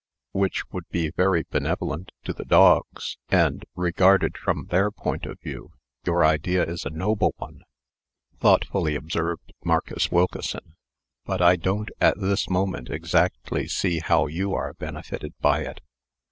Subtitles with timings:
[0.31, 5.73] "Which would be very benevolent to the dogs; and, regarded from their point of view,
[6.07, 7.61] your idea is a noble one,"
[8.39, 10.75] thoughtfully observed Marcus Wilkeson.
[11.25, 15.81] "But I don't, at this moment, exactly see how you are benefited by it."